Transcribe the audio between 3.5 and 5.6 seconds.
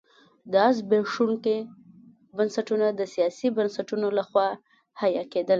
بنسټونو لخوا حیه کېدل.